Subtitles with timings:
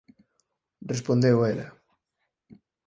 [0.91, 1.67] respondeu ela.